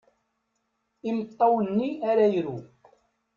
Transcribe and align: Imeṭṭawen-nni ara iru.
Imeṭṭawen-nni 1.09 1.91
ara 2.09 2.25
iru. 2.39 2.57